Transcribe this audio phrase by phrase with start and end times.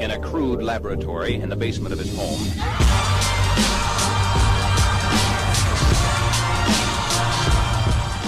[0.00, 2.40] in a crude laboratory in the basement of his home.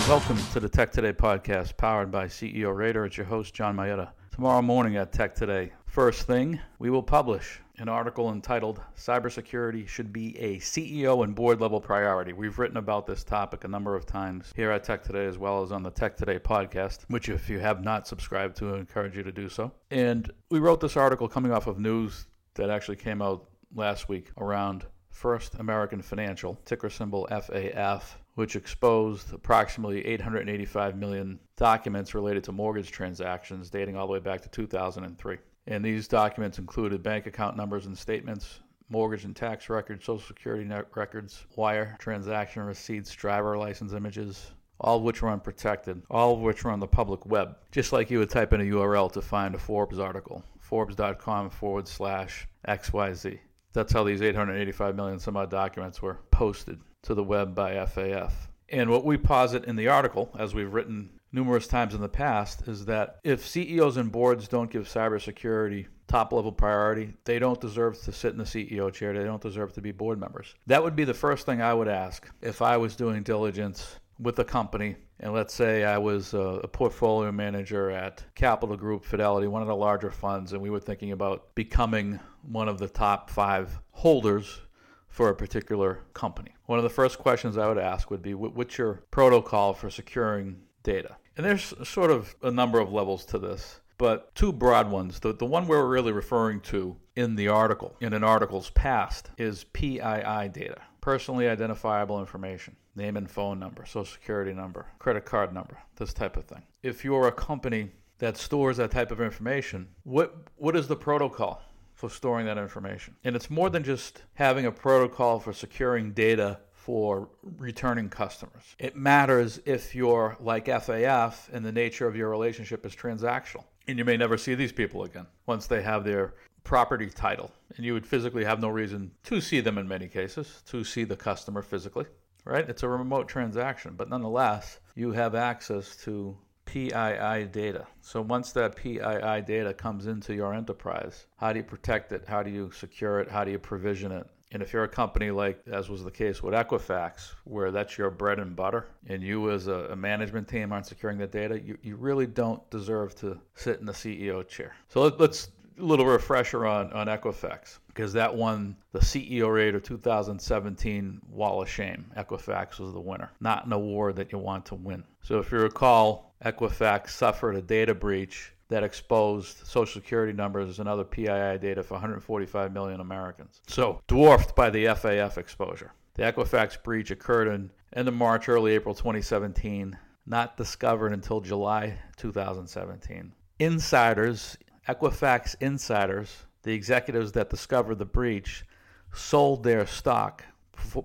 [0.09, 3.07] Welcome to the Tech Today podcast, powered by CEO Radar.
[3.07, 4.11] It's your host, John Mayetta.
[4.31, 10.13] Tomorrow morning at Tech Today, first thing, we will publish an article entitled Cybersecurity Should
[10.13, 12.33] Be a CEO and Board Level Priority.
[12.33, 15.63] We've written about this topic a number of times here at Tech Today as well
[15.63, 19.17] as on the Tech Today podcast, which, if you have not subscribed to, I encourage
[19.17, 19.73] you to do so.
[19.91, 24.31] And we wrote this article coming off of news that actually came out last week
[24.39, 28.03] around First American Financial, ticker symbol FAF,
[28.37, 34.41] which exposed approximately 885 million documents related to mortgage transactions dating all the way back
[34.43, 35.39] to 2003.
[35.67, 40.69] And these documents included bank account numbers and statements, mortgage and tax records, social security
[40.95, 46.65] records, wire transaction receipts, driver license images, all of which were unprotected, all of which
[46.65, 49.55] were on the public web, just like you would type in a URL to find
[49.55, 53.39] a Forbes article, forbes.com forward slash XYZ.
[53.73, 58.33] That's how these 885 million some odd documents were posted to the web by FAF.
[58.69, 62.67] And what we posit in the article, as we've written numerous times in the past,
[62.69, 68.01] is that if CEOs and boards don't give cybersecurity top level priority, they don't deserve
[68.03, 69.13] to sit in the CEO chair.
[69.13, 70.55] They don't deserve to be board members.
[70.67, 74.39] That would be the first thing I would ask if I was doing diligence with
[74.39, 79.63] a company and let's say I was a, portfolio manager at Capital Group Fidelity, one
[79.63, 83.79] of the larger funds, and we were thinking about becoming one of the top five
[83.93, 84.61] holders
[85.09, 86.55] for a particular company.
[86.67, 90.61] One of the first questions I would ask would be what's your protocol for securing
[90.87, 91.17] data?
[91.37, 95.21] And there's sort of a number of levels to this, but two broad ones.
[95.21, 99.65] The, the one we're really referring to in the article, in an article's past, is
[99.65, 105.77] PII data, personally identifiable information name and phone number, social security number, credit card number,
[105.97, 106.63] this type of thing.
[106.83, 111.63] If you're a company that stores that type of information, what what is the protocol
[111.93, 113.15] for storing that information?
[113.25, 118.63] And it's more than just having a protocol for securing data for returning customers.
[118.79, 123.65] It matters if you're like FAF and the nature of your relationship is transactional.
[123.89, 127.51] And you may never see these people again once they have their property title.
[127.77, 131.03] And you would physically have no reason to see them in many cases, to see
[131.05, 132.07] the customer physically
[132.47, 132.69] right?
[132.69, 137.87] It's a remote transaction, but nonetheless, you have access to PII data.
[138.01, 142.25] So once that PII data comes into your enterprise, how do you protect it?
[142.27, 143.31] How do you secure it?
[143.31, 144.27] How do you provision it?
[144.53, 148.11] And if you're a company like, as was the case with Equifax, where that's your
[148.11, 151.77] bread and butter, and you as a, a management team aren't securing the data, you,
[151.83, 154.77] you really don't deserve to sit in the CEO chair.
[154.89, 155.49] So let, let's
[155.79, 161.69] a little refresher on, on Equifax because that won the CEO Radar 2017 Wall of
[161.69, 162.11] Shame.
[162.17, 165.05] Equifax was the winner, not an award that you want to win.
[165.23, 170.89] So if you recall, Equifax suffered a data breach that exposed Social Security numbers and
[170.89, 173.61] other PII data for 145 million Americans.
[173.67, 175.93] So dwarfed by the FAF exposure.
[176.15, 179.97] The Equifax breach occurred in end of March, early April 2017,
[180.27, 183.33] not discovered until July 2017.
[183.59, 184.57] Insiders
[184.89, 188.65] Equifax insiders, the executives that discovered the breach,
[189.13, 190.45] sold their stock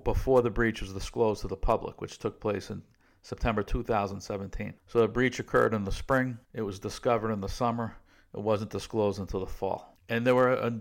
[0.03, 2.83] before the breach was disclosed to the public, which took place in
[3.21, 4.73] September 2017.
[4.87, 6.37] So the breach occurred in the spring.
[6.53, 7.95] It was discovered in the summer.
[8.33, 9.97] It wasn't disclosed until the fall.
[10.09, 10.73] And there were a,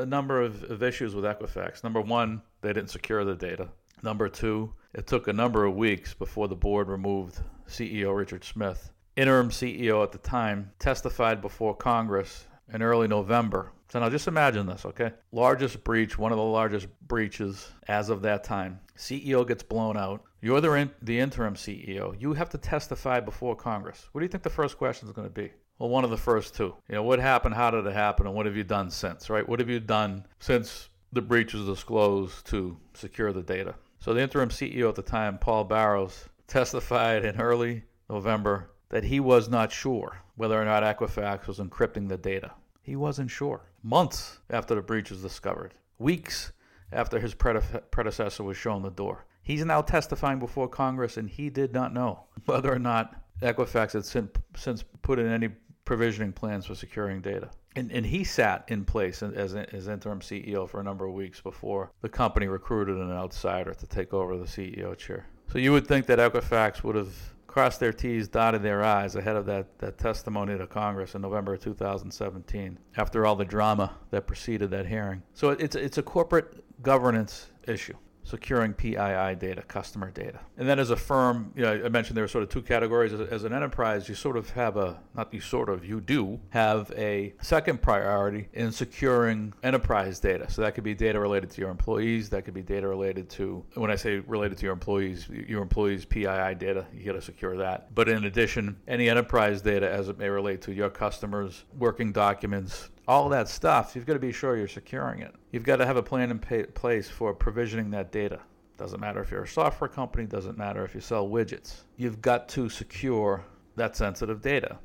[0.00, 1.82] a number of, of issues with Equifax.
[1.82, 3.68] Number one, they didn't secure the data.
[4.02, 8.90] Number two, it took a number of weeks before the board removed CEO Richard Smith
[9.16, 13.72] interim CEO at the time, testified before Congress in early November.
[13.88, 15.12] So now just imagine this, okay?
[15.32, 18.80] Largest breach, one of the largest breaches as of that time.
[18.96, 20.24] CEO gets blown out.
[20.40, 22.20] You're the, in, the interim CEO.
[22.20, 24.08] You have to testify before Congress.
[24.12, 25.52] What do you think the first question is going to be?
[25.78, 26.74] Well, one of the first two.
[26.88, 27.54] You know, what happened?
[27.54, 28.26] How did it happen?
[28.26, 29.46] And what have you done since, right?
[29.48, 33.74] What have you done since the breach was disclosed to secure the data?
[33.98, 39.20] So the interim CEO at the time, Paul Barros, testified in early November that he
[39.20, 42.52] was not sure whether or not Equifax was encrypting the data.
[42.82, 43.62] He wasn't sure.
[43.82, 46.52] Months after the breach was discovered, weeks
[46.92, 49.26] after his predecessor was shown the door.
[49.42, 54.32] He's now testifying before Congress, and he did not know whether or not Equifax had
[54.56, 55.50] since put in any
[55.84, 57.50] provisioning plans for securing data.
[57.76, 61.40] And, and he sat in place as, as interim CEO for a number of weeks
[61.40, 65.26] before the company recruited an outsider to take over the CEO chair.
[65.52, 67.14] So you would think that Equifax would have
[67.46, 71.54] crossed their T's, dotted their I's ahead of that, that testimony to Congress in November
[71.54, 75.22] of 2017, after all the drama that preceded that hearing.
[75.32, 77.94] So it's, it's a corporate governance issue.
[78.26, 80.40] Securing PII data, customer data.
[80.58, 83.12] And then as a firm, you know, I mentioned there are sort of two categories.
[83.12, 86.40] As, as, an enterprise, you sort of have a, not you sort of, you do
[86.50, 90.50] have a second priority in securing enterprise data.
[90.50, 93.64] So that could be data related to your employees, that could be data related to,
[93.74, 97.56] when I say related to your employees, your employees' PII data, you got to secure
[97.58, 97.94] that.
[97.94, 102.88] But in addition, any enterprise data as it may relate to your customers, working documents,
[103.08, 105.34] all that stuff, you've got to be sure you're securing it.
[105.52, 108.40] You've got to have a plan in place for provisioning that data.
[108.78, 111.82] Doesn't matter if you're a software company, doesn't matter if you sell widgets.
[111.96, 113.44] You've got to secure
[113.76, 114.78] that sensitive data.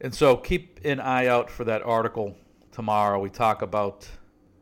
[0.00, 2.36] And so keep an eye out for that article
[2.70, 3.18] tomorrow.
[3.18, 4.08] We talk about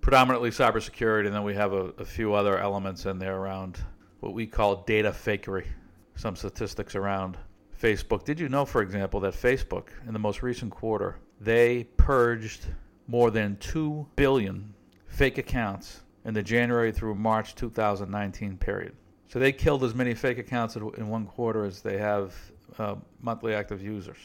[0.01, 3.79] predominantly cybersecurity, and then we have a, a few other elements in there around
[4.21, 5.67] what we call data fakery,
[6.15, 7.37] some statistics around
[7.81, 8.25] Facebook.
[8.25, 12.67] Did you know, for example, that Facebook in the most recent quarter they purged
[13.07, 14.73] more than 2 billion
[15.07, 18.95] fake accounts in the January through March 2019 period.
[19.29, 22.35] So they killed as many fake accounts in one quarter as they have
[22.79, 24.17] uh, monthly active users.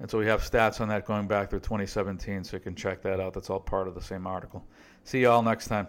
[0.00, 3.02] And so we have stats on that going back through 2017, so you can check
[3.02, 3.34] that out.
[3.34, 4.64] That's all part of the same article.
[5.02, 5.88] See you all next time.